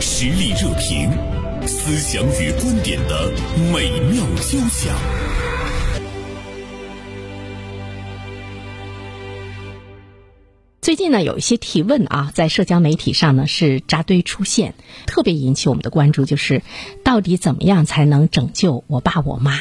[0.00, 1.10] 实力热评，
[1.66, 3.32] 思想与观点的
[3.72, 4.94] 美妙交响。
[10.80, 14.74] 最近呢，有一些提问啊，在社交媒体上呢是扎堆出现，
[15.06, 16.62] 特别引起我们的关注，就是
[17.02, 19.60] 到底怎么样才能拯救我爸我妈？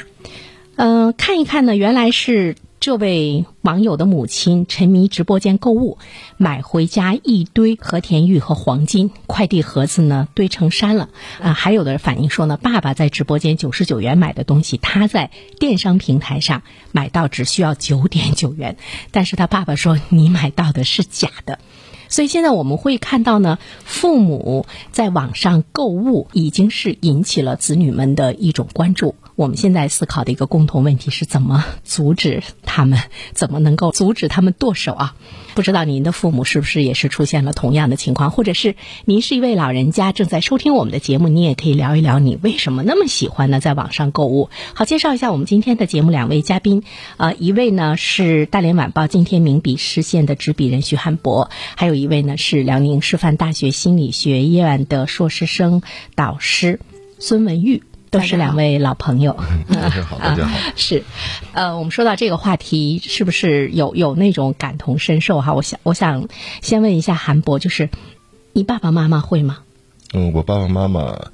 [0.75, 2.55] 嗯、看一看呢，原来是
[2.85, 5.97] 这位网友的母亲沉迷直播间购物，
[6.37, 11.09] 买回家一堆和田玉和黄金，快递盒子呢堆成山了。
[11.41, 18.77] 啊、还有的反映说呢，爸爸在直播间九十九元买的东西，他在电商平台上买到只需要九点九元，
[19.09, 21.57] 但是他爸爸说你买到的是假的。
[22.07, 29.15] 所以现在我们会看到呢，父母在网上购物已经是引起了子女们的一种关注。
[29.35, 32.99] 我们现在思考的一个共同问题是怎么阻止他们，
[33.33, 35.15] 怎么能够阻止他们剁手啊？
[35.55, 44.49] 不知道您的父母是不是也是出现了同样的情况，或者是您是一位老人家正在收听我们的节目，你也可以聊一聊你为什么那么喜欢呢在网上购物。
[44.73, 46.83] 好，介绍一下我们今天的节目两位嘉宾，
[47.17, 55.81] 呃，一位呢是大连晚报今天名笔视线的执笔人徐汉博，还有一位呢是辽宁师范大学心理学院的硕士生
[56.15, 56.79] 导师
[57.19, 57.83] 孙文玉。
[58.15, 60.57] 都是两位老朋友，大 家好，大家好。
[60.77, 61.03] 是，
[61.51, 65.53] 呃，我们说到这个话题，是不是有有那种感同身受哈？
[65.53, 66.29] 我想，我想
[66.61, 67.89] 先问一下韩博，就是
[68.53, 69.59] 你爸爸妈妈会吗？
[70.13, 71.29] 嗯，我爸爸妈妈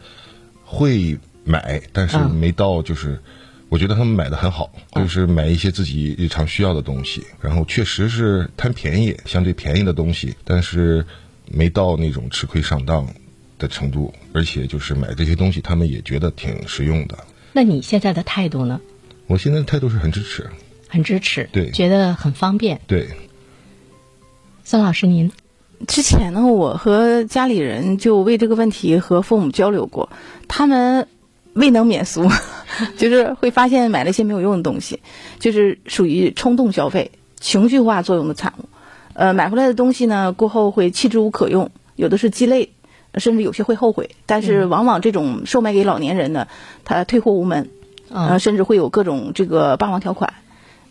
[0.65, 3.21] 会买，但是嗯没到就是，
[3.69, 11.05] 我觉得他们买的很好，就是买一些自己日常需要的东西，然后确实是贪便宜，相对便宜的东西，但是
[11.45, 13.07] 没到那种吃亏上当
[13.61, 17.17] 的程度，而且就是买这些东西，他们也觉得挺实用的。
[17.53, 18.81] 那你现在的态度呢？
[19.27, 20.49] 我现在的态度是很支持，
[20.89, 22.81] 很支持，对觉得很方便。
[22.87, 23.07] 对，
[24.63, 25.31] 孙老师您，
[25.87, 30.09] 之前呢，我和家里人就为这个问题和父母交流过，
[30.47, 31.07] 他们
[31.53, 32.27] 未能免俗，
[32.97, 34.99] 就是会发现买了一些没有用的东西，
[35.39, 38.65] 就是属于冲动消费、情绪化作用的产物。
[39.13, 42.71] 呃，买回来的东西呢，过后会弃之无可用，有的是鸡肋，
[43.15, 44.11] 甚至有些会后悔。
[44.25, 46.47] 但是往往这种售卖给老年人呢，
[46.83, 47.69] 他退货无门，
[48.09, 50.33] 呃，嗯，甚至会有各种这个霸王条款。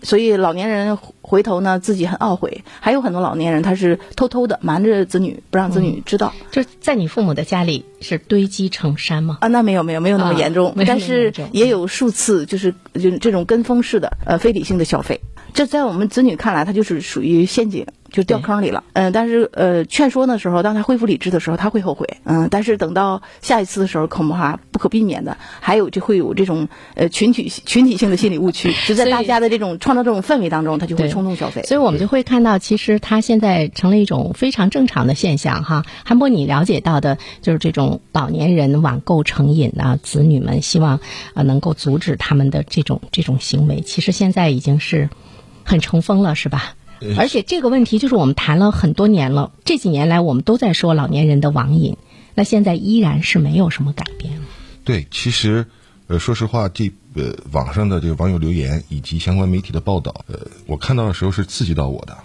[0.02, 2.64] 所以老年人回头呢，自己很懊悔。
[2.80, 6.32] 还有很多老年人他是偷偷的瞒着子女，不让子女知道。
[6.50, 9.36] 就在你父母的家里是堆积成山吗？
[9.42, 15.20] 啊，那没有没有没有那么啊严重，但是也有数次就是就是这种跟风式的呃非理性的消费，
[15.52, 18.84] 这在我们子女看来，它就是属于陷阱，就掉坑里了。
[18.92, 22.18] 嗯、但是呃劝说的时候，当他恢复理智的时候，他会后悔。
[22.24, 31.62] 嗯、但是等到下一次的时候，恐怕不可避免的，还有就会有这种呃群体群体性的心理误区，就在大家的这种创造这种氛围当中，他就会冲动消费。
[31.62, 35.84] 所以我们就会看到，其实它现在成了一种非常正常的现象哈。
[36.04, 41.00] 韩波，你了解到的就是这种老年人网购成瘾啊，子女们希望
[41.34, 45.08] 呃能够阻止他们的这种这种行为，其实现在已经是
[45.64, 46.74] 很成风了，是吧？
[47.16, 51.96] 而且这个问题就是我们谈了很多年了，这几年来我们都在说老年人的网瘾，
[52.34, 54.40] 那现在依然是没有什么改变。
[54.84, 55.66] 对，其实，
[56.06, 62.16] 呃，说实话，这呃网上的这个网友留言以及相关媒体的报道，呃，我看到的时候是刺激到我的，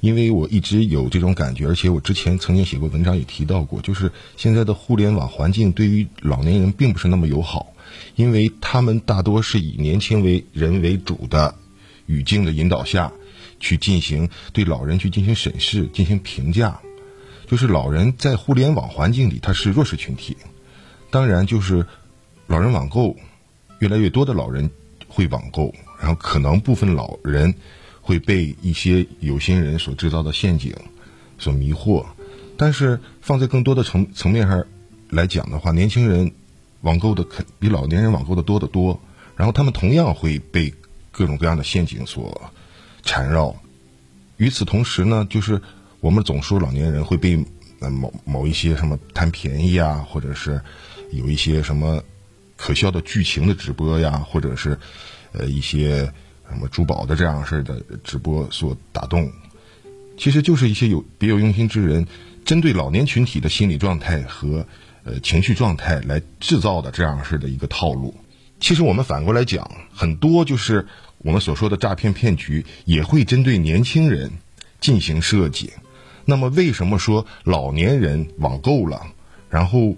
[0.00, 7.72] 因为我一直有这种感觉，而且我之前曾经写过文章也提到过，就是现在的互联网环境对于老年人并不是那么友好，
[8.16, 11.54] 因为他们大多是以年轻为人为主的
[12.06, 13.12] 语境的引导下，
[13.64, 16.78] 去进行对老人去进行审视、进行评价，
[17.46, 20.36] 就是老人在互联网环境里他是弱势群体，
[21.10, 21.86] 当然就是
[22.46, 23.16] 老人网购，
[23.78, 24.70] 越来越多的老人
[25.08, 27.54] 会网购，然后可能部分老人
[28.02, 30.74] 会被一些有心人所制造的陷阱
[31.38, 32.04] 所迷惑，
[32.58, 34.62] 但是放在更多的层层面上
[35.08, 36.30] 来讲的话，年轻人
[36.82, 39.00] 网购的肯比老年人网购的多得多，
[39.36, 40.74] 然后他们同样会被
[41.10, 42.52] 各种各样的陷阱所
[43.04, 43.54] 缠绕。
[44.36, 45.60] 与此同时呢，就是
[46.00, 47.36] 我们总说老年人会被
[47.78, 50.60] 某某一些什么贪便宜啊，或者是
[51.12, 52.02] 有一些什么
[52.56, 54.78] 可笑的剧情的直播呀，或者是
[55.32, 56.12] 呃一些
[56.48, 59.30] 什么珠宝的这样式的直播所打动。
[60.16, 62.06] 其实就是一些有别有用心之人，
[62.44, 64.66] 针对老年群体的心理状态和
[65.04, 68.14] 呃情绪状态来制造的这样式的一个套路。
[68.60, 70.86] 其实我们反过来讲，很多就是
[71.18, 74.30] 我们所说的诈骗骗局，也会针对年轻人
[74.80, 75.72] 进行设计。
[76.24, 79.06] 那么为什么说老年人网购了，
[79.50, 79.96] 然后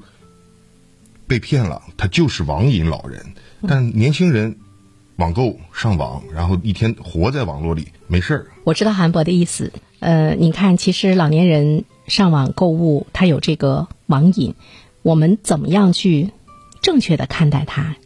[1.28, 3.34] 被骗了，他就是网瘾老人？
[3.68, 4.56] 但年轻人
[5.16, 8.46] 网购上网，然后一天活在网络里，没事儿。
[8.64, 9.72] 我知道韩博的意思。
[10.00, 14.54] 呃，你看，其实老年人上网购物，他有这个网瘾。
[15.02, 16.30] 我们怎么样去
[16.82, 17.96] 正确的看待他？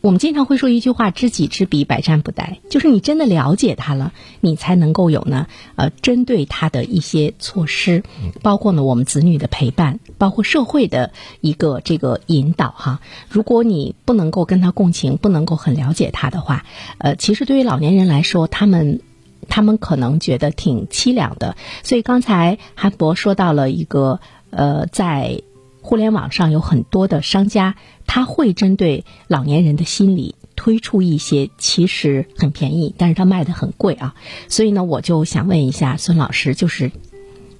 [0.00, 8.04] 我们经常会说一句话：“知己知彼，百战不殆。”就是你真的了解他了，你才能够有呢，呃，针对他的一些措施，
[8.40, 13.00] 包括呢我们子女的陪伴，包括社会的一个这个引导哈。
[13.28, 16.64] 如果你不能够跟他共情，不能够很了解他的话，
[16.98, 19.00] 呃，其实对于老年人来说，他们
[19.48, 21.56] 他们可能觉得挺凄凉的。
[21.82, 24.20] 所以刚才韩博说到了一个
[24.50, 25.42] 呃，在。
[25.88, 27.74] 互联网上有很多的商家，
[28.06, 34.14] 他会针对老年人的心理推出一些其实很便宜，但是他卖的很贵啊。
[34.48, 36.92] 所以呢，我就想问一下孙老师，就是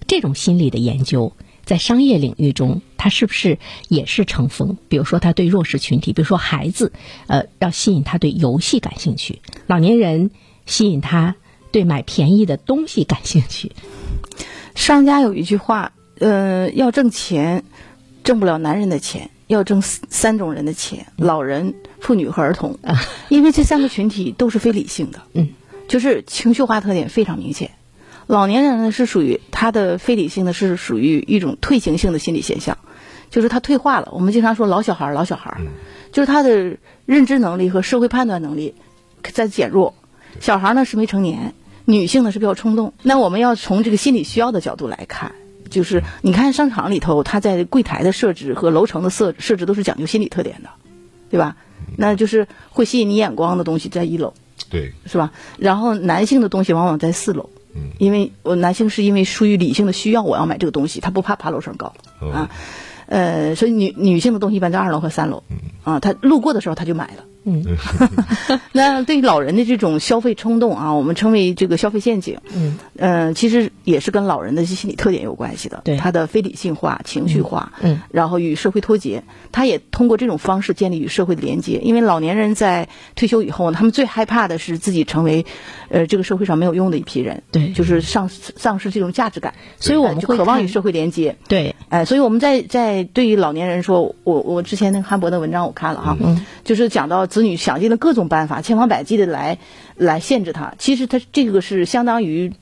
[0.06, 1.32] 这种心理的研究
[1.64, 3.58] 在商业领域中，它是不是
[3.88, 4.76] 也是成风？
[4.90, 6.92] 比如说，他对弱势群体，比如说孩子，
[7.28, 10.30] 呃，要吸引他对游戏感兴趣；老年人
[10.66, 11.34] 吸引他
[11.72, 13.72] 对买便宜的东西感兴趣。
[14.74, 17.64] 商家有一句话，呃，要挣钱。
[18.28, 22.78] 挣不了男人的钱，要挣三种人的钱：老人、妇女和儿童。
[23.30, 25.48] 因为这三个群体都是非理性的，嗯，
[25.88, 27.70] 就是情绪化特点非常明显。
[28.26, 32.76] 老年人呢是属于他的非理性的是属于一种退行性的心理现象，
[33.30, 34.10] 就是他退化了。
[34.12, 35.62] 我们经常说老小孩儿，老小孩儿，
[36.12, 36.76] 就是他的
[37.06, 38.74] 认知能力和社会判断能力
[39.22, 39.94] 在减弱。
[40.38, 41.54] 小孩呢是没成年，
[41.86, 42.92] 女性呢是比较冲动。
[43.02, 45.32] 那我们要从这个心理需要的角度来看。
[45.68, 50.70] 就是你看商场里头，它在柜台的设置和楼层的设设置都是讲究心理特点的，
[51.30, 51.56] 对吧？
[51.96, 54.34] 那就是会吸引你眼光的东西在一楼，
[54.68, 55.32] 对，是吧？
[55.58, 61.94] 然后男性的东西往往在四楼，嗯，因为我男性是因为出于理性的需要，我要买这个东西，他不怕爬楼层高
[62.32, 62.50] 啊，
[63.06, 65.42] 呃，所以女女性的东西一般在二楼和三楼，
[65.84, 67.24] 啊，他路过的时候他就买了。
[67.48, 72.38] 嗯， 那对于老人的这种消费冲动啊，我们称为这个消费陷阱。
[72.54, 75.80] 嗯，呃，其实也是跟老人的心理特点有关系的。
[75.84, 81.80] 对，他的非理性化、情绪化，嗯，然后与社会脱节，他也通过这种方式建立与社会的连接。
[81.82, 85.46] 因为老年人在退休以后，他们最害怕的是自己成为，
[85.88, 87.42] 呃，这个社会上没有用的一批人。
[87.50, 89.54] 对，就是丧丧失这种价值感。
[89.78, 91.36] 所以我们就渴望与社会连接。
[91.48, 97.26] 对，哎，所以我们在在对于老年人说，我我之前那个汉博的文章我看了哈，嗯，就是讲到。
[97.38, 99.58] 子女想尽了各种办法，千方百计的来
[99.94, 100.74] 来限制他。
[100.76, 102.52] 其实他这个是相当于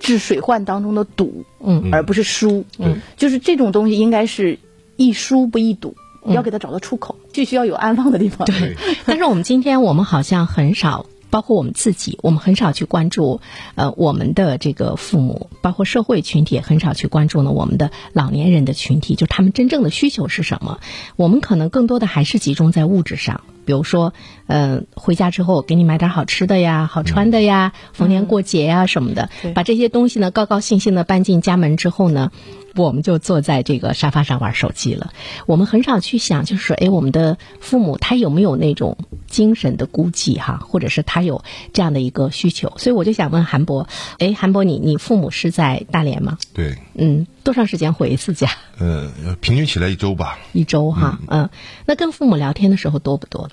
[0.00, 4.58] 治水患当中的堵，嗯，而不是疏，嗯，就是这种东西应该是
[4.96, 5.96] 易疏不易堵，
[6.26, 8.44] 要给他找到出口，就需要有安放的地方。
[8.46, 8.76] 对，
[9.06, 11.06] 但是我们今天我们好像很少。
[11.30, 13.40] 包括我们自己，我们很少去关注，
[13.74, 17.50] 呃，我们的这个父母，包括社会群体也很少去关注呢。
[17.50, 20.78] 我们的老年人的群体，就他们真正的需求是什么？
[21.16, 24.12] 我们可能更多的还是集中在物质上，比如说，
[24.46, 32.30] 嗯，回家之后给你买点好吃的呀、好穿的呀，逢年过节呀什么的，把这些东西呢高高兴兴的搬进家门之后呢。
[32.76, 35.12] 我们就坐在这个沙发上玩手机了。
[35.46, 38.96] 我们很少去想，就是说，哎，我们的父母他有没有那种
[39.28, 42.72] 精神的孤寂哈，或者是他有这样的一个需求？
[42.78, 43.88] 所以我就想问韩博，
[44.18, 46.38] 哎，韩博，你你父母是在大连吗？
[46.52, 46.76] 对。
[46.94, 48.50] 嗯，多长时间回一次家？
[48.78, 49.10] 呃，
[49.40, 50.38] 平均起来一周吧。
[50.52, 51.48] 一周哈，嗯，
[51.86, 53.48] 那跟父母聊天的时候多不多？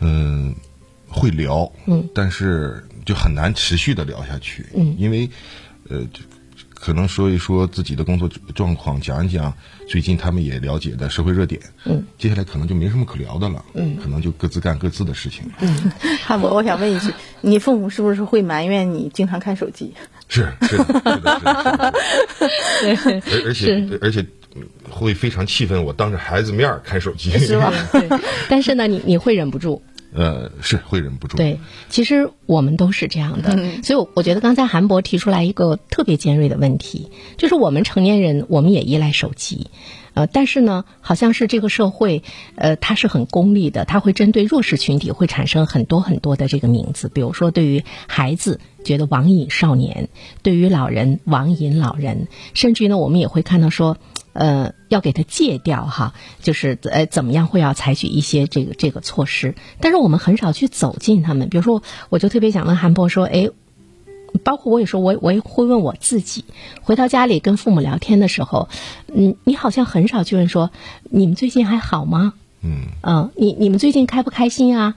[0.00, 0.54] 嗯，
[1.08, 5.28] 会聊，嗯，但是就很难持续的聊下去，嗯，因为，
[5.88, 6.06] 呃。
[6.84, 9.54] 可能说一说自己的工作状况，讲一讲
[9.88, 11.60] 最近他们也了解的社会热点。
[11.84, 13.64] 嗯，接下来可能就没什么可聊的了。
[13.74, 15.44] 嗯，可能就各自干各自的事情。
[15.60, 15.92] 嗯，
[16.24, 19.94] 汉博，我想问一句， 你父母是不是会埋怨你经常看手机？
[20.26, 21.94] 是是的，是的，
[22.80, 24.26] 对，而而且而且
[24.90, 27.72] 会非常气愤，我当着孩子面看手机，是吧？
[27.92, 28.08] 对，
[28.48, 29.80] 但是呢，你你会忍不住。
[30.14, 31.36] 呃，是会忍不住。
[31.36, 39.68] 对，其实我们都是这样的，所以我觉得刚才韩博提出来一个特别尖锐的问题，就是我们成年人我们也依赖手机，
[40.14, 42.22] 呃，但是呢，好像是这个社会，
[42.56, 50.08] 呃，它是很功利的，它会针对弱势群体会产生很多很多的这个名字，比如说对于孩子觉得网瘾少年，
[50.42, 53.96] 对于老人网瘾老人，甚至于呢，我们也会看到说。
[54.32, 59.54] 呃，要给他戒掉哈，就是呃，怎么样会要采取一些这个这个措施？
[59.80, 61.48] 但是我们很少去走进他们。
[61.48, 63.50] 比如说，我就特别想问韩博说，哎，
[64.42, 66.44] 包括我也说，我我也会问我自己，
[66.82, 68.68] 回到家里跟父母聊天的时候，
[69.12, 70.70] 嗯，你好像很少去问说，
[71.02, 72.32] 你们最近还好吗？
[72.62, 74.94] 嗯，嗯，你你们最近开不开心啊？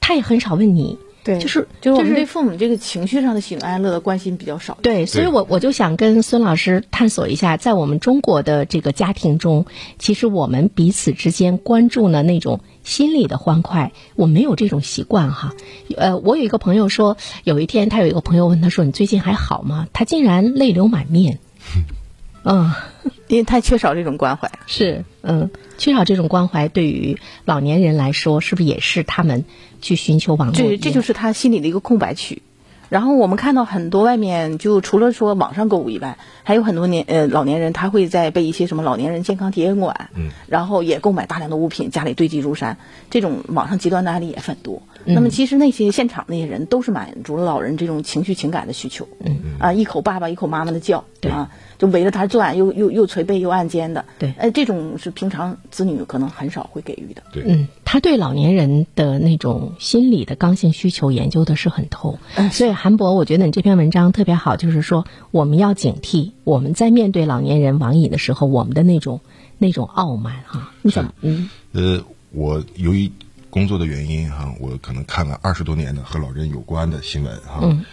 [0.00, 0.98] 他也很少问你。
[1.24, 4.76] 对，就是就是我们对父母这个情绪上的喜怒哀乐的关心比较少。
[4.82, 9.64] 对，所以我我就想跟孙老师探索一下，在我们中国的这个家庭中，
[9.98, 15.54] 其实我们彼此之间关注呢那种心理的欢快，我没有这种习惯哈。
[15.96, 21.38] 呃，我有一个朋友说，有一天他有一个朋友问他说：“你最近还好吗？”他竟然泪流满面。
[22.44, 22.70] 嗯。
[23.26, 24.50] 因为他缺少这种关怀。
[24.66, 29.44] 是，嗯，缺少这种关怀，对于老年人来说，是不是也是他们
[29.84, 30.56] 去寻求网络？
[30.56, 32.42] 这这就是他心里的一个空白区。
[32.90, 42.76] 然后我们看到很多外面，就除了说网上购物以外，还有很多年呃老年人，他会在被一些什么老年人健康体验馆，嗯，然后也购买大量的物品，家里堆积如山，
[43.10, 44.82] 这种网上极端的案例也很多。
[45.06, 49.36] 那么其实那些现场那些人都是满足了老人这种情绪情感的需求，嗯。
[49.58, 51.30] 啊，一口爸爸一口妈妈的叫，对。
[51.30, 62.50] 啊，就围着他转，又又又捶背又按肩的，对，哎，这种是平常子女可能很少会给予的，对，嗯，他对老年人的那种心理的刚性需求研究的是很透，嗯。
[62.50, 69.20] 所以韩博，我觉得你这篇文章特别好，就是说我们要警惕我们在面对老年人网瘾的时候，我们的那种
[69.58, 71.50] 那种傲慢哈，你怎么嗯。
[71.72, 73.10] 呃，我由于
[73.54, 77.84] 工作的原因哈，我可能看了二十多年的和老人有关的新闻哈，嗯。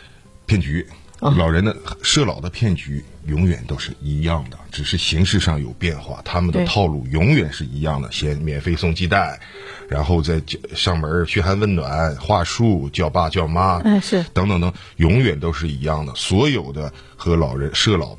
[0.47, 0.83] 骗局，
[1.19, 1.31] 哦。
[1.37, 9.39] 老人的涉老的骗局永远都是一样的，只是形式上有变化，他们的套路永远是一样的，先免费送鸡蛋，
[9.87, 14.23] 然后再叫上门嘘寒问暖，话术叫爸叫妈，哎是。
[14.33, 16.11] 等等等，永远都是一样的。
[16.15, 18.17] 所有的和老人涉老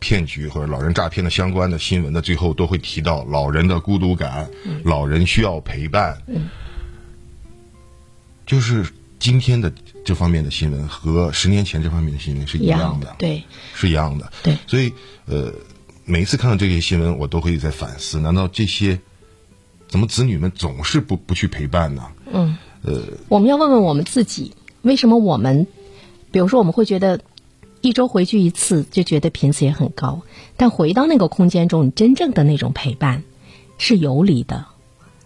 [0.00, 4.48] 骗局或者老人诈骗的相关的新闻的最后都会提到老人的孤独感，
[4.84, 6.16] 老人需要陪伴。
[8.46, 8.86] 就是
[9.18, 9.72] 今天的
[10.04, 13.42] 这方面的新闻和十年前这方面的新闻是一样的，对
[13.74, 14.32] 是一样的。
[14.42, 14.92] 对所以
[15.24, 15.52] 呃，
[16.04, 18.96] 每一次看到这些新闻，我都会在反思：难道这些
[19.88, 22.06] 怎么子女们总是不不去陪伴呢？
[22.32, 25.66] 嗯，呃，我们要问问我们自己，为什么我们，
[26.30, 27.20] 比如说我们会觉得
[27.86, 30.22] 一周回去一次就觉得频次也很高，
[30.56, 33.22] 但回到那个空间中，你真正的那种陪伴
[33.78, 34.64] 是有理的。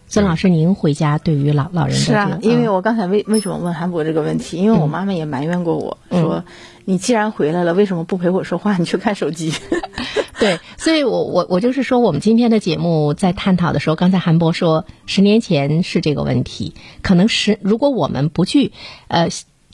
[0.08, 4.58] 孙老师，您回家对于老老人的是啊因为我刚才为为什么问韩博这个问题？
[4.58, 6.44] 因为我妈妈也埋怨过我、说，
[6.84, 8.76] 你既然回来了，为什么不陪我说话？
[8.76, 9.54] 你去看手机。
[10.38, 18.72] 对，所以我我我就是说，我们今天的节目在探讨的时候，刚才韩博说，十年前是这个问题，可能是如果我们不去
[19.08, 19.28] 呃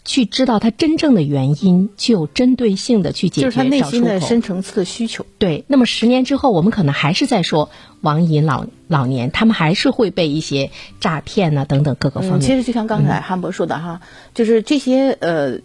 [0.07, 5.27] 去知道他真正的原因，去有针对性的去解决，就是他内心的深层次的需求。
[5.39, 7.69] 对，那么十年之后，我们可能还是在说
[8.01, 10.71] 网瘾老老年，他们还是会被一些
[11.01, 12.39] 诈骗呐、等等各个方面。
[12.39, 14.01] 嗯，其实就像刚才汉博说的哈，
[14.33, 15.59] 就是这些呃，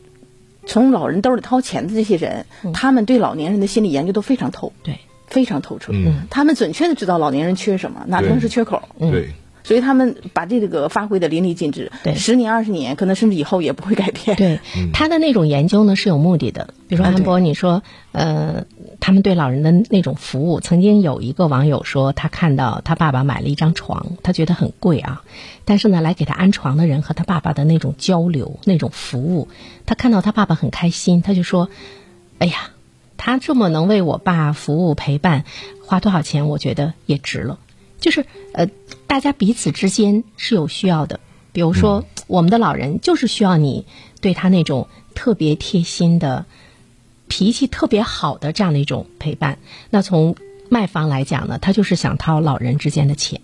[0.65, 5.93] 从老人兜里掏钱的这些人，他们对老年人的心理研究都非常透，对，非常透彻。
[5.93, 8.81] 嗯他们准确的知道老年人缺什么，哪地方是缺口。
[9.00, 9.29] 对。
[9.63, 14.35] 所以他们把这个发挥的淋漓尽致，对十年二十年，可能甚至以后也不会改变。
[14.37, 14.59] 对，
[14.93, 16.73] 他的那种研究呢是有目的的。
[16.87, 18.65] 比如说啊韩博，你说，呃，
[18.99, 25.23] 他们对老人的那种服务，曾经有一个网友说，他看到他爸爸买了一张床，他觉得很贵啊，
[25.63, 29.47] 但是呢，来给他安床的人和他爸爸的那种交流、那种服务，
[29.85, 31.69] 他看到他爸爸很开心，他就说，
[32.39, 32.71] 哎呀，
[33.15, 35.45] 他这么能为我爸服务陪伴，
[35.85, 37.57] 花多少钱，我觉得也值了。
[38.01, 38.67] 就是呃，
[39.08, 41.22] 大家彼此之间是有需要的。
[41.53, 43.86] 比如说，我们的老人就是需要你
[44.20, 46.46] 对他那种特别贴心的、
[47.27, 49.60] 脾气特别好的这样的一种陪伴。
[49.89, 50.36] 那从
[50.70, 53.41] 卖方来讲呢，他就是想掏老人之间的钱，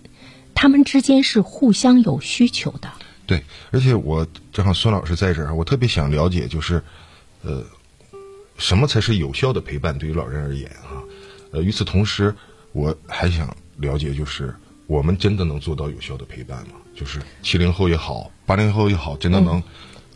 [0.54, 2.90] 他们之间是互相有需求的。
[3.26, 6.82] 对，而且我正好孙老师在这儿，我特别想了解，就是，
[7.42, 7.62] 呃，
[8.56, 11.04] 什么才是有效的陪伴对于老人而言啊？
[11.52, 12.34] 呃，与此同时，
[12.72, 14.54] 我还想了解，就是
[14.86, 16.74] 我们真的能做到有效的陪伴吗？
[16.94, 19.62] 就是七零后也好，八零后也好，真的能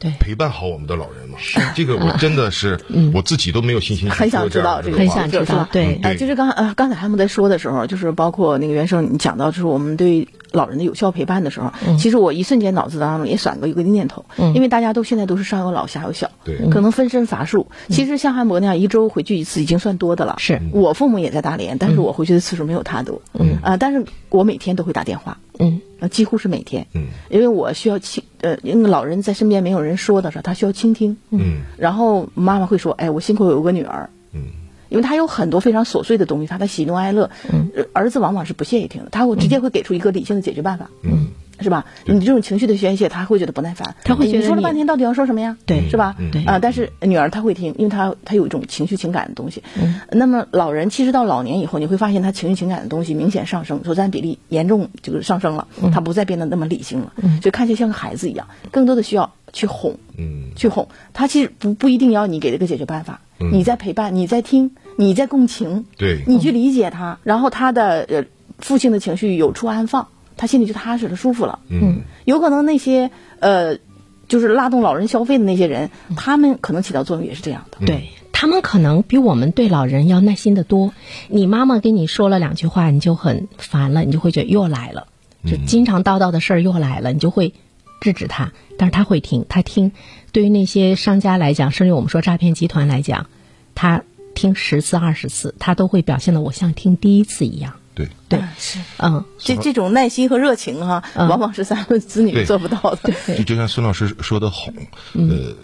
[0.03, 0.13] 对。
[0.19, 1.39] 陪伴好我们的老人吗？
[1.77, 2.79] 这个我真的是
[3.15, 4.99] 我自己都没有信心很想知道这个话。
[4.99, 6.01] 很想知道对。
[6.03, 16.69] 呃，就是刚呃刚才他们在说的时候，就是包括那个袁生你讲到，就是我们对老人的有效陪伴的时候，其实我一瞬间脑子当中也闪过一个念头，因为大家都现在都是上有老下有小，对。
[16.69, 17.69] 可能分身乏术。
[17.89, 20.35] 其实像韩博那样一周回去一次已经算多的了。
[20.39, 20.61] 是。
[20.73, 23.23] 我父母也在大连，但是我回去的次数没有他多。
[23.35, 23.57] 嗯。
[23.63, 25.39] 啊，但是我每天都会打电话。
[25.59, 31.63] 嗯呃，几乎是每天，嗯，因为我需要倾，呃，因为老人在身边没有人说的时候，他需要倾听，嗯。
[31.79, 34.41] 然后妈妈会说，哎，我辛苦有个女儿，嗯，
[34.89, 41.29] 因为他有很多非常琐碎的东西，他的喜怒哀乐，嗯，儿子往往是不屑一听的，他会直接会给出一个理性的解决办法，嗯，
[41.63, 41.87] 是吧？
[42.07, 45.57] 你这种情绪的宣泄，他会觉得不耐烦，他会觉得你说了半天到底要说什么呀？
[45.67, 45.89] 对。
[45.89, 46.17] 是吧？
[46.33, 46.45] 对。
[46.45, 49.63] 啊，但是女儿她会听，因为她她有一种情绪情感的东西。
[49.81, 60.51] 嗯，那么老人其实到老年以后，你会发现他情绪情感的东西明显上升，所占比例严重就是上升了，他不再变得那么理性了，就看起来像个孩子一样，更多的需要去哄，嗯。
[60.57, 60.89] 去哄。
[61.13, 66.23] 他，其实不不一定要你给这个解决办法，你在陪伴，你在听，你在共情，对。
[66.27, 68.25] 你去理解他，然后他的呃
[68.59, 70.09] 父亲的情绪有处安放，
[70.43, 71.61] 他心里就踏实了，舒服了。
[71.69, 73.79] 嗯有可能那些呃，
[74.27, 77.87] 就是拉动老人消费的那些人，他们可能起到作用也是这样的。
[77.87, 80.93] 对他他们可能比我们对老人要耐心的多。
[81.29, 85.07] 你妈妈跟你说了两句话，你就很烦了，你就会觉得又来了，
[85.47, 87.55] 就经常叨叨的事儿又来了，你就会
[88.01, 88.53] 制止他。
[88.77, 89.93] 但是他会听，他听。
[90.33, 93.29] 对于那些商家来讲，甚至我们说诈骗集团来讲，
[93.77, 94.03] 他
[94.35, 97.75] 听十次、二十次，他都会表现的我像听第一次一样。
[97.95, 98.09] 对。
[98.29, 103.13] 对，是，嗯，这这种耐心和热情哈，往往是咱们子女做不到的。
[103.37, 104.73] 就就像孙老师说的哄，
[105.13, 105.55] 呃，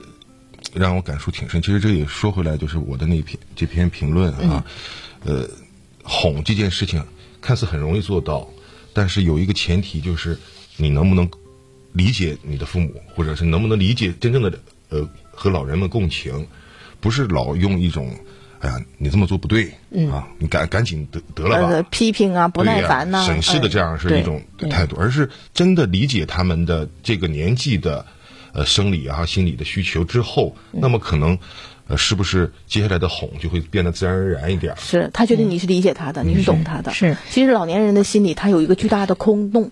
[0.74, 1.62] 让我感触挺深。
[1.62, 4.64] 其实这也说回来，就是我的那篇这篇评论啊，
[5.24, 5.48] 呃，
[6.02, 7.02] 哄这件事情
[7.40, 8.46] 看似很容易做到，
[8.92, 10.38] 但是有一个前提就是
[10.76, 11.28] 你能不能
[11.92, 14.58] 理解你的父母，或者是能不能理解真正的
[14.90, 16.46] 呃和老人们共情，
[17.00, 18.14] 不是老用一种。
[18.60, 19.68] 哎呀，你这么做不对，
[20.10, 28.04] 啊，你赶赶紧得得了吧，呃，批评啊，不耐烦呐、审视的哎这样是一种态度，而是真的理解他们的这个年纪的
[28.52, 31.38] 呃生理啊、心理的需求之后，那么可能
[31.86, 34.76] 呃是不是接下来的哄就会变得自然而然一点儿？
[34.76, 36.92] 是他觉得你是理解他的，你是懂他的。
[36.92, 37.16] 是。
[37.30, 39.70] 其实老年人的心理他有一个巨大的空洞，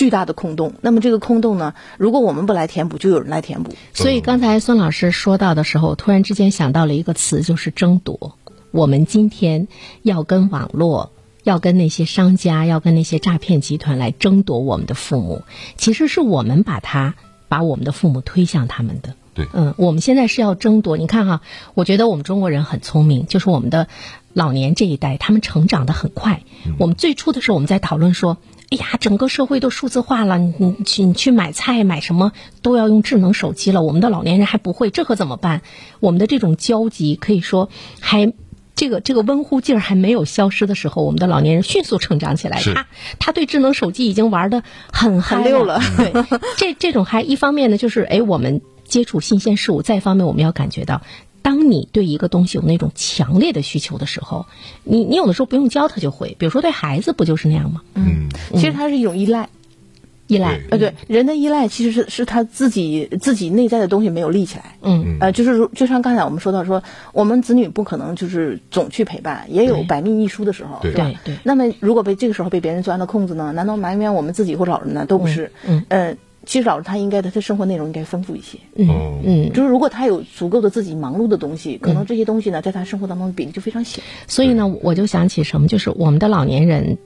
[0.00, 0.72] 巨大的空洞。
[0.80, 3.74] 那么这个空洞呢，如果我们不来填补，就有人来填补。
[3.92, 8.38] 所以刚才孙老师说到的时候，突然之间想到了一个词，就是争夺。
[8.70, 9.68] 我们今天
[10.00, 15.42] 要跟网络、要跟那些商家、要跟那些诈骗集团来争夺我们的父母，
[15.76, 17.14] 其实是我们把他
[17.48, 19.16] 把我们的父母推向他们的。
[19.34, 20.96] 对嗯，我们现在是要争夺。
[20.96, 21.42] 你看哈，
[21.74, 23.86] 我觉得我们中国人很聪明，就是我们的
[24.32, 26.42] 老年这一代，他们成长的很快。
[26.78, 28.38] 我们最初的时候，我们在讨论说，
[28.70, 35.62] 哎呀，整个社会都数字化了，你你去你去买菜买什么都要用智能手机了，我们的老年人还不会，这可怎么办？
[36.00, 37.68] 我们的这种焦急可以说
[38.00, 38.32] 还。
[38.76, 42.62] 这个这个温乎劲儿还没有消失的时候，我们的老年人迅速成长起来。
[42.62, 42.86] 他
[43.18, 46.12] 他对智能手机已经玩的很嗨很溜了对，
[46.56, 51.02] 这这种还，一方面呢，就是哎，我们接触新鲜事物；再一方面，我们要感觉到，
[51.42, 54.46] 当你对一个东西有那种强烈的需求的时候，
[54.84, 56.36] 你你有的时候不用教他就会。
[56.38, 57.82] 比如说对孩子不就是那样吗？
[57.94, 59.48] 嗯，其实它是一种依赖。
[60.26, 64.76] 依赖对，呃，对，人的依赖其实是是他自己自己内在的东西没有立起来。
[64.80, 66.80] 嗯呃，就是如就像刚才我们说到说，
[67.12, 71.10] 我们子女不可能就是总去陪伴，也有百密一疏的时候，对是吧？
[71.24, 73.50] 对对那么如果被这个时候被别人钻了空子呢？
[73.50, 75.04] 难道埋怨我们自己或老人呢？
[75.04, 75.50] 都不是。
[75.66, 78.58] 嗯呃，其实老师他应该的，他生活内容应该丰富一些。
[78.74, 84.02] 嗯，嗯，就是如果他有足够的自己忙碌的东西，可能这些东西呢，在他生活当中比例就非常小。
[84.26, 86.98] 所以呢，我就想起什么，就是我们的老年人，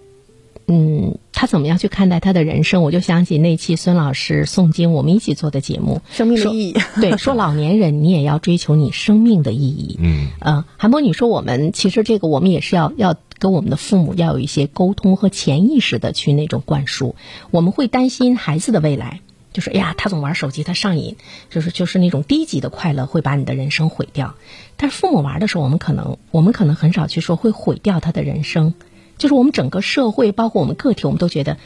[0.67, 2.83] 嗯，他怎么样去看待他的人生？
[2.85, 6.77] 我就想起那期孙老师诵经我们一起做的节目，生命的意义。
[7.03, 9.99] 对，说老年人你也要追求你生命的意义。
[10.01, 17.17] 嗯，呃，韩波，你说我们其实这个我们也是要要跟我们的父母要有一些沟通和潜意识的去那种灌输，
[17.51, 19.21] 我们会担心孩子的未来。
[19.55, 21.17] 就是哎呀，他总玩手机，他上瘾，
[21.49, 24.35] 就是就是那种低级的快乐会把你的人生毁掉。
[24.77, 28.75] 但是父母玩的时候，我们可能我们可能很少去说会毁掉他的人生。
[29.17, 31.57] 就是我们整个社会，包括我们个体，我们都觉得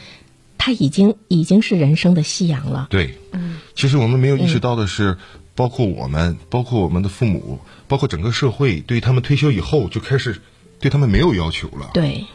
[0.59, 2.89] 他已经已经是人生的夕阳了。
[2.91, 5.17] 对，嗯，其实我们没有意识到的是，
[5.55, 10.43] 包括我们，包括我们的父母，包括整个社会，对他们退休以后就开始
[10.79, 12.27] 对他们没有要求了。，对，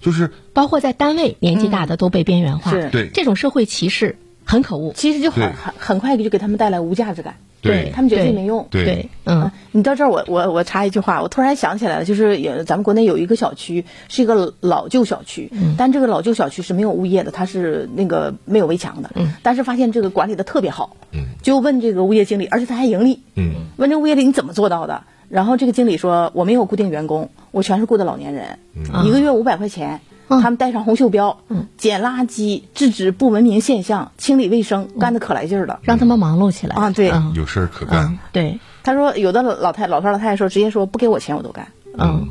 [0.00, 2.70] 就是包括在单位，年纪大的都被边缘化。
[2.70, 4.16] 是对这种社会歧视
[4.50, 4.92] 很可恶。
[4.94, 7.90] 其实就很很很快就给他们带来无价值感，对。
[7.94, 8.66] 他们觉得自己没用。
[8.70, 8.84] 对。
[8.84, 9.50] 对，嗯。
[9.72, 15.76] 你到这儿，我我我插一句话，我突然想起来了，就是有咱们国内有一个小区是一个老旧小区，嗯。
[15.78, 19.32] 但这个老旧小区是没有物业的，它是那个没有围墙的，嗯。
[19.42, 21.26] 但是发现这个管理的特别好，嗯。
[21.42, 23.52] 就问这个物业经理，而且他还盈利，嗯。
[23.76, 25.02] 问这个物业经理你怎么做到的？
[25.28, 29.06] 然后这个经理说我没有固定员工，我全是雇的老年人，嗯。
[29.06, 30.00] 一个月五百块钱。
[30.30, 31.40] 嗯他们带上红袖标，
[31.76, 35.80] 捡垃圾、制止不文明现象、清理卫生，干的可来劲儿了。
[35.82, 38.18] 让他们忙碌起来啊对嗯有事儿可干。
[38.32, 41.68] 对，他说有的老太老头老太太说，直接说不给我钱我都干。
[41.98, 42.28] 嗯。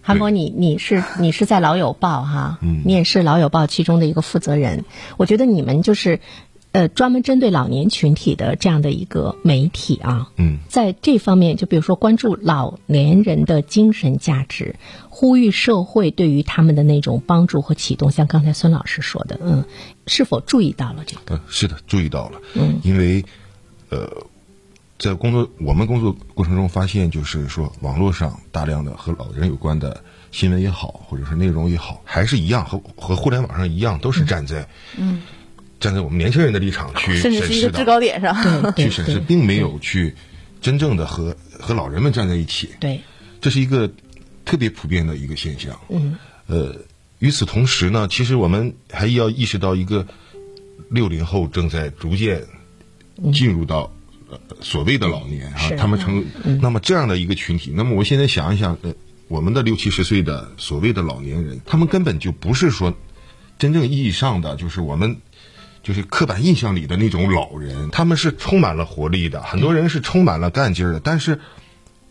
[0.00, 4.86] 韩博，你你是你是在老友报哈，嗯你也是老友报其中的一个负责人。
[5.18, 6.20] 我觉得你们就是，
[6.72, 14.76] 呃，专门针对老年群体的这样的一个媒体啊，嗯在这方面，就比如说关注老年人的精神价值，
[15.08, 19.64] 呼吁社会对于他们的那种帮助和启动，像刚才孙老师说的，嗯，
[20.06, 21.36] 是否注意到了这个？
[21.36, 22.40] 嗯，是的，注意到了。
[22.54, 23.24] 嗯，因为
[23.88, 24.06] 呃，
[24.98, 35.22] 在工作我们工作过程中发现，就是说网络上大量的和老人有关的新闻也好，或者是内容也好，还是一样和和互联网上一样，都是站在嗯
[35.80, 38.34] 站在我们年轻人的立场去审视的是一个制，高点上。
[38.74, 40.12] 去审视，并没有去
[40.60, 42.70] 真正的和和老人们站在一起。
[42.80, 43.00] 对，
[43.40, 43.88] 这是一个
[44.44, 45.78] 特别普遍的一个现象。
[45.88, 46.16] 嗯，
[46.48, 46.74] 呃，
[47.20, 50.04] 与此同时呢，其实我们还要意识到一个
[50.90, 52.42] 六零后正在逐渐
[53.32, 53.92] 进入到
[54.28, 56.24] 呃所谓的老年啊，他们成
[56.60, 58.92] 那么这样的一个群体，那么我现在想一想，呃，
[59.28, 62.92] 我们的六七十岁的所谓的老年人，他们根本就不是说
[63.60, 65.18] 真正意义上的就是我们。
[65.82, 71.40] 就是刻板印象里的那种老人，他们是充满了活力的，很多人是充满了干劲儿的，但是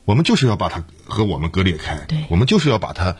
[0.05, 3.15] 我们就是要把它和我们割裂开，对我们就是要把它，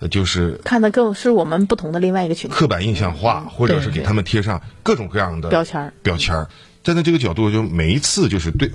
[0.00, 6.48] 呃，就是看的更是我们不同的另外一个群体刻板印象化，或者是给他们贴上各种各样的标签儿标签儿。
[6.82, 8.70] 站在这个角度，就每一次就是对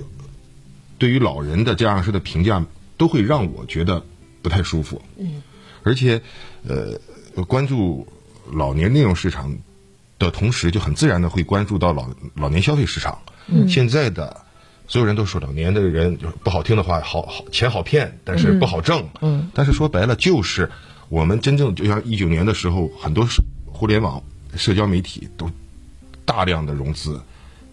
[0.96, 2.64] 对于老人的这样式的评价，
[2.96, 4.02] 都会让我觉得
[4.42, 5.02] 不太舒服。
[5.18, 5.42] 嗯，
[5.82, 6.22] 而且
[6.66, 6.98] 呃，
[7.44, 8.06] 关注
[8.52, 9.54] 老年内容市场
[10.18, 13.18] 的同时，就很自然的会关注到老老年消费市场。
[13.46, 14.44] 嗯，现在的。
[14.88, 19.04] 所有人都说老年的人就是不好听的话，好好钱好骗，但是不好挣。
[19.20, 20.70] 嗯，但是说白了就是
[21.08, 23.26] 我们真正就像一九年的时候，很多
[23.66, 24.22] 互联网、
[24.54, 25.50] 社交媒体都
[26.24, 27.20] 大量的融资，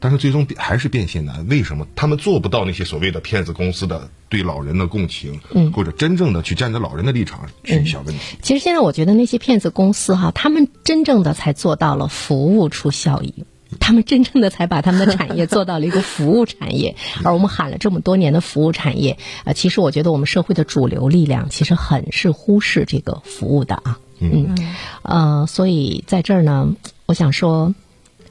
[0.04, 1.48] 但是最终还是变现难。
[1.48, 1.88] 为什么？
[1.96, 8.36] 他们做不到那些所谓的骗子公司的对老人的共情，嗯，或者真正的去站在老人的立场去想问题。
[8.42, 13.46] 其实现在我觉得那些骗子公司哈，他们真正的才做到了服务出效益。
[13.80, 24.56] 他们真正的才把他们的产业做到了一个服务产业， 而我们喊了这么多年的服务产业，呃，其实我觉得我们社会的主流力量其实很是忽视这个服务的啊，嗯，
[25.02, 26.76] 呃，所以在这儿呢，
[27.08, 27.74] 我想说，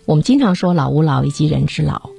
[0.05, 2.11] 我们经常说老吾老以及人之老，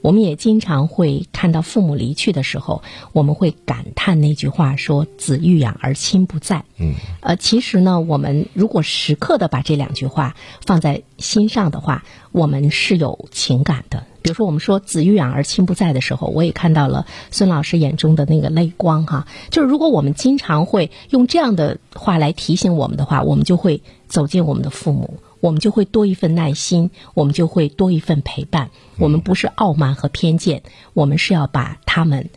[0.00, 6.64] 我们也经常会看到父母离去的时候，我们会感叹那句话说“子欲养而亲不在”。
[6.78, 14.04] 嗯，呃，其实呢，我们如果时刻的把这两句话放在心上的话，我们是有情感的。
[14.22, 19.26] 比如说，我们说“子欲养而亲不在”的时候，我也看到了孙老师眼中的那个泪光哈。
[19.50, 28.70] 就是如果我们经常会用这样的话来提醒我们的话，我们就会走进我们的父母，我们就会多一份耐心，我们就会多一份陪伴。
[28.96, 30.62] 我们不是傲慢和偏见，
[30.94, 32.30] 我们是要把他们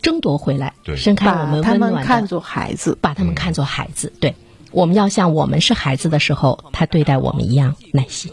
[0.00, 2.96] 争夺回来，对伸开我把他们温暖的们看作孩子。
[3.02, 4.10] 把他们看作孩子。
[4.20, 4.34] 对，
[4.72, 8.32] 我们要像我们是孩子的时候，他对待我们一样耐心。